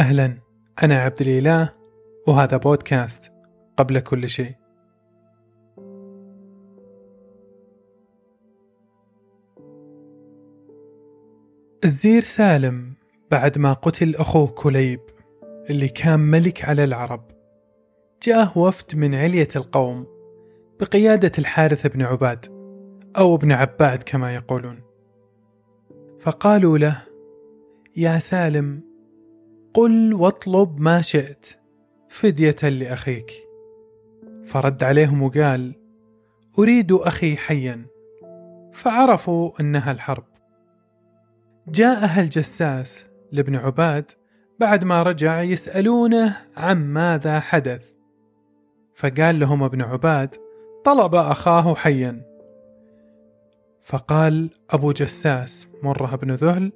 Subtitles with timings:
[0.00, 0.38] أهلا
[0.82, 1.72] أنا عبد الإله
[2.26, 3.32] وهذا بودكاست
[3.76, 4.54] قبل كل شيء.
[11.84, 12.94] الزير سالم
[13.30, 15.00] بعد ما قتل أخوه كليب
[15.70, 17.30] اللي كان ملك على العرب.
[18.22, 20.06] جاءه وفد من علية القوم
[20.80, 22.46] بقيادة الحارث بن عباد
[23.18, 24.80] أو ابن عباد كما يقولون.
[26.20, 27.02] فقالوا له
[27.96, 28.93] يا سالم
[29.74, 31.46] قل واطلب ما شئت
[32.08, 33.32] فدية لأخيك.
[34.44, 35.74] فرد عليهم وقال
[36.58, 37.86] أريد أخي حيا.
[38.72, 40.24] فعرفوا أنها الحرب.
[41.68, 44.10] جاء أهل جساس لابن عباد
[44.60, 47.90] بعد ما رجع يسألونه عن ماذا حدث.
[48.94, 50.36] فقال لهم ابن عباد
[50.84, 52.22] طلب أخاه حيا.
[53.82, 56.72] فقال أبو جساس مرة بن ذهل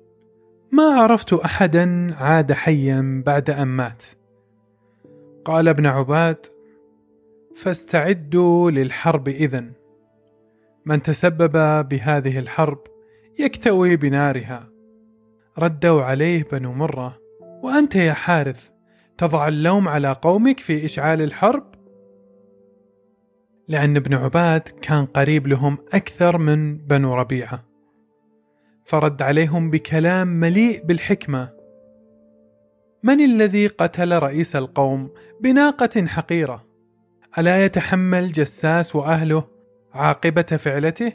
[0.73, 4.05] ما عرفت أحدا عاد حيا بعد أن مات.
[5.45, 6.47] قال ابن عباد
[7.57, 9.73] فاستعدوا للحرب إذن.
[10.87, 12.79] من تسبب بهذه الحرب
[13.39, 14.69] يكتوي بنارها.
[15.59, 17.19] ردوا عليه بنو مرة
[17.63, 18.69] وأنت يا حارث
[19.19, 21.75] تضع اللوم على قومك في إشعال الحرب؟
[23.69, 27.68] لأن ابن عباد كان قريب لهم أكثر من بنو ربيعة.
[28.89, 31.53] فرد عليهم بكلام مليء بالحكمة
[33.03, 36.65] من الذي قتل رئيس القوم بناقة حقيرة
[37.39, 39.45] ألا يتحمل جساس وأهله
[39.93, 41.13] عاقبة فعلته؟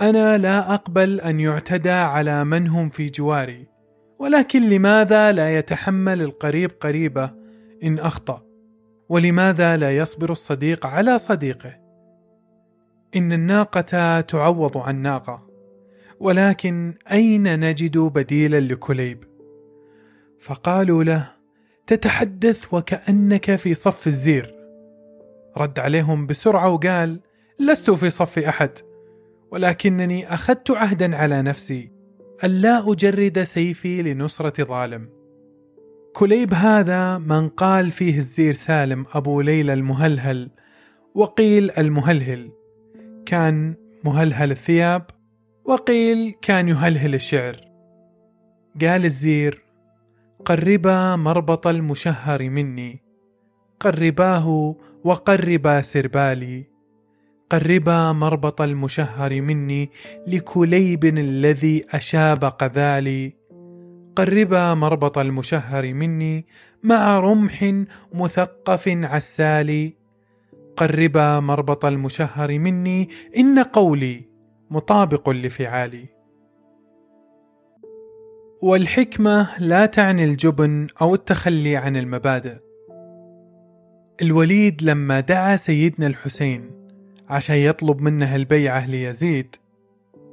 [0.00, 3.66] أنا لا أقبل أن يعتدى على من هم في جواري
[4.18, 7.30] ولكن لماذا لا يتحمل القريب قريبه
[7.84, 8.42] إن أخطأ؟
[9.08, 11.76] ولماذا لا يصبر الصديق على صديقه
[13.16, 15.47] إن الناقة تعوض عن ناقة
[16.20, 19.24] ولكن أين نجد بديلا لكليب؟
[20.40, 21.28] فقالوا له
[21.86, 24.54] تتحدث وكأنك في صف الزير.
[25.56, 27.20] رد عليهم بسرعة وقال
[27.60, 28.70] لست في صف أحد
[29.50, 31.92] ولكنني أخذت عهدا على نفسي
[32.44, 35.08] الا أجرد سيفي لنصرة ظالم.
[36.12, 40.50] كليب هذا من قال فيه الزير سالم أبو ليلى المهلهل
[41.14, 42.50] وقيل المهلهل
[43.26, 43.74] كان
[44.04, 45.06] مهلهل الثياب
[45.68, 47.56] وقيل كان يهلهل الشعر.
[48.80, 49.64] قال الزير
[50.44, 53.02] قربا مربط المشهر مني
[53.80, 56.64] قرباه وقربا سربالي
[57.50, 59.90] قربا مربط المشهر مني
[60.26, 63.34] لكليب الذي أشاب قذالي
[64.16, 66.46] قربا مربط المشهر مني
[66.82, 67.74] مع رمح
[68.14, 69.94] مثقف عسالي
[70.76, 74.27] قربا مربط المشهر مني إن قولي
[74.70, 76.06] مطابق لفعالي.
[78.62, 82.56] والحكمة لا تعني الجبن أو التخلي عن المبادئ.
[84.22, 86.70] الوليد لما دعا سيدنا الحسين
[87.28, 89.56] عشان يطلب منه البيعة ليزيد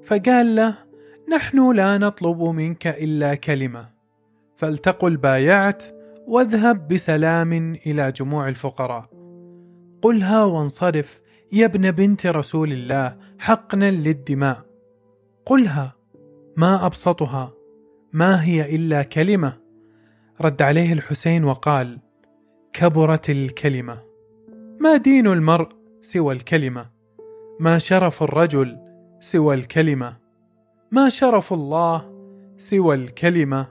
[0.04, 0.76] فقال له
[1.36, 3.90] نحن لا نطلب منك إلا كلمة
[4.56, 5.84] فلتقل بايعت
[6.28, 7.54] واذهب بسلام
[7.86, 9.10] إلى جموع الفقراء.
[10.02, 14.66] قلها وانصرف يا ابن بنت رسول الله حقنا للدماء.
[15.46, 15.96] قلها
[16.58, 17.54] ما أبسطها؟
[18.14, 19.58] ما هي إلا كلمة.
[20.42, 22.00] رد عليه الحسين وقال
[22.74, 24.04] كبرت الكلمة.
[24.80, 25.70] ما دين المرء
[26.02, 26.90] سوى الكلمة؟
[27.60, 28.78] ما شرف الرجل
[29.20, 30.18] سوى الكلمة؟
[30.92, 32.16] ما شرف الله
[32.58, 33.68] سوى الكلمة؟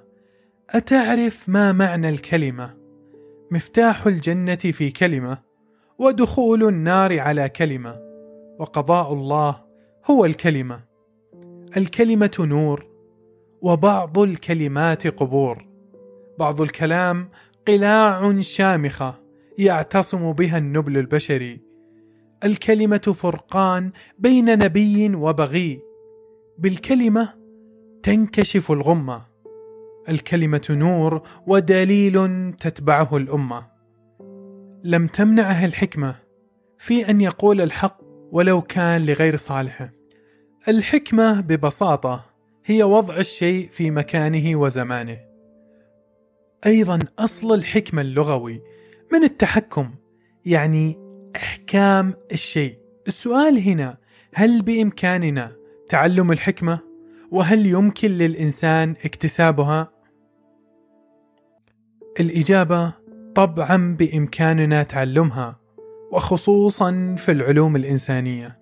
[0.70, 2.74] أتعرف ما معنى الكلمة؟
[3.50, 5.43] مفتاح الجنة في كلمة؟
[5.98, 8.00] ودخول النار على كلمة
[8.58, 9.64] وقضاء الله
[10.10, 10.80] هو الكلمة.
[11.76, 12.86] الكلمة نور
[13.62, 15.66] وبعض الكلمات قبور.
[16.38, 17.28] بعض الكلام
[17.68, 19.14] قلاع شامخة
[19.58, 21.60] يعتصم بها النبل البشري.
[22.44, 25.82] الكلمة فرقان بين نبي وبغي.
[26.58, 27.34] بالكلمة
[28.02, 29.22] تنكشف الغمة.
[30.08, 33.73] الكلمة نور ودليل تتبعه الأمة.
[34.84, 36.16] لم تمنعه الحكمة.
[36.78, 38.00] في أن يقول الحق
[38.32, 39.92] ولو كان لغير صالحه
[40.68, 42.24] الحكمة ببساطة
[42.64, 45.18] هي وضع الشيء في مكانه وزمانه.
[46.66, 48.62] أيضا أصل الحكمة اللغوي
[49.12, 49.90] من التحكم
[50.44, 50.98] يعني
[51.36, 52.78] إحكام الشيء.
[53.08, 53.98] السؤال هنا
[54.34, 55.52] هل بإمكاننا
[55.88, 56.80] تعلم الحكمة؟
[57.30, 59.92] وهل يمكن للإنسان اكتسابها؟
[62.20, 63.03] الإجابة
[63.34, 65.60] طبعا بإمكاننا تعلمها
[66.12, 68.58] وخصوصا في العلوم الإنسانية.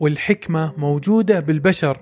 [0.00, 2.00] والحكمة موجودة بالبشر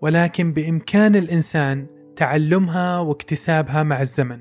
[0.00, 1.86] ولكن بإمكان الإنسان
[2.16, 4.40] تعلمها واكتسابها مع الزمن.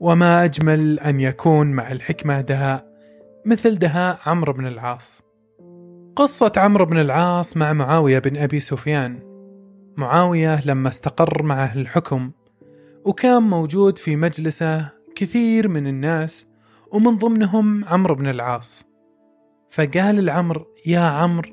[0.00, 2.90] وما أجمل أن يكون مع الحكمة دهاء
[3.46, 5.20] مثل دهاء عمرو بن العاص.
[6.16, 9.18] قصة عمرو بن العاص مع معاوية بن أبي سفيان.
[9.96, 12.30] معاوية لما استقر معه الحكم
[13.04, 16.46] وكان موجود في مجلسه كثير من الناس
[16.92, 18.84] ومن ضمنهم عمرو بن العاص.
[19.70, 21.50] فقال العمر يا عمرو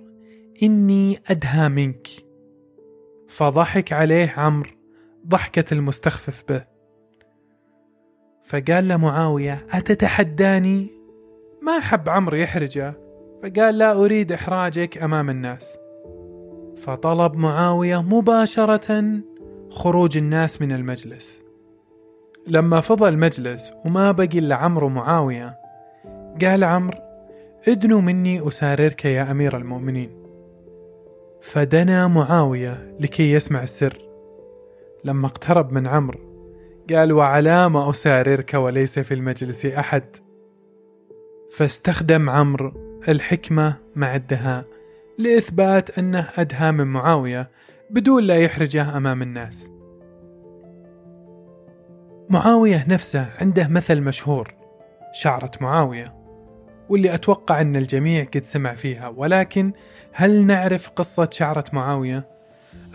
[0.63, 2.07] إني أدهى منك.
[3.27, 4.69] فضحك عليه عمرو
[5.27, 6.63] ضحكة المستخفف به.
[8.43, 10.91] فقال له معاوية أتتحداني؟
[11.61, 12.93] ما حب عمرو يحرجه.
[13.43, 15.77] فقال لا أريد إحراجك أمام الناس.
[16.77, 19.21] فطلب معاوية مباشرة
[19.69, 21.46] خروج الناس من المجلس.
[22.47, 25.59] لما فضى المجلس وما بقي إلا عمرو ومعاوية
[26.41, 26.97] قال عمرو
[27.67, 30.09] ادنوا مني أساررك يا أمير المؤمنين.
[31.41, 33.97] فدنا معاوية لكي يسمع السر.
[35.03, 36.19] لما اقترب من عمرو
[36.93, 40.15] قال وعلام أساررك وليس في المجلس أحد.
[41.51, 42.73] فاستخدم عمرو
[43.07, 44.65] الحكمة مع الدهاء
[45.17, 47.49] لإثبات أنه أدهى من معاوية
[47.89, 49.76] بدون لا يحرجه أمام الناس.
[52.29, 54.53] معاوية نفسه عنده مثل مشهور
[55.13, 56.13] شعرة معاوية
[56.89, 59.73] واللي أتوقع أن الجميع قد سمع فيها ولكن
[60.13, 62.27] هل نعرف قصة شعرة معاوية؟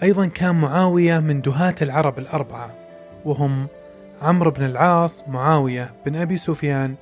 [0.03, 2.75] أيضا كان معاوية من دهاة العرب الأربعة
[3.25, 3.67] وهم
[4.23, 6.95] عمرو بن العاص معاوية بن أبي سفيان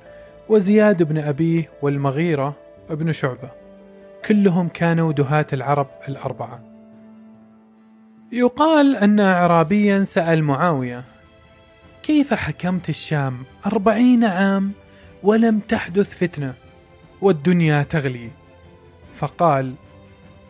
[0.49, 2.55] وزياد بن أبيه والمغيرة
[2.89, 3.49] بن شعبة
[4.25, 6.59] كلهم كانوا دهاة العرب الأربعة
[8.31, 11.10] يقال أن أعرابيا سأل معاوية
[12.03, 14.71] كيف حكمت الشام أربعين عام
[15.23, 16.53] ولم تحدث فتنة
[17.21, 18.29] والدنيا تغلي؟
[19.15, 19.73] فقال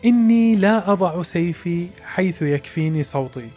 [0.05, 3.49] إني لا أضع سيفي حيث يكفيني صوتي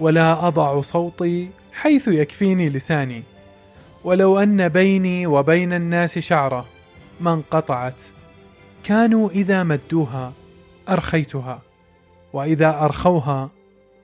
[0.00, 3.22] ولا أضع صوتي حيث يكفيني لساني.
[4.04, 6.66] ولو أن بيني وبين الناس شعرة
[7.20, 8.02] ما انقطعت
[8.82, 10.32] كانوا إذا مدوها
[10.88, 11.62] أرخيتها
[12.32, 13.50] وإذا أرخوها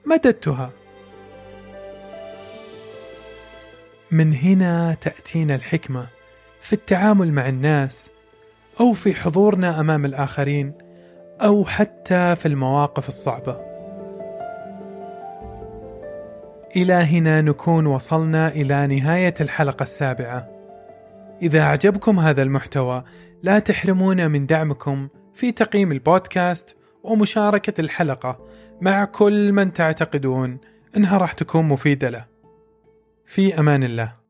[0.05, 0.80] مددتها.
[4.11, 6.07] من هنا تأتينا الحكمة
[6.61, 8.11] في التعامل مع الناس
[8.79, 10.73] أو في حضورنا أمام الآخرين
[11.41, 13.59] أو حتى في المواقف الصعبة.
[16.75, 20.49] إلى هنا نكون وصلنا إلى نهاية الحلقة السابعة.
[21.41, 23.03] إذا أعجبكم هذا المحتوى
[23.43, 28.45] لا تحرمونا من دعمكم في تقييم البودكاست ومشاركة الحلقة
[28.81, 30.59] مع كل من تعتقدون
[30.97, 32.30] أنها راح تكون مفيدة له.
[33.31, 34.20] في أمان الله.